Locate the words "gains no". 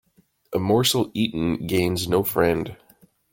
1.67-2.23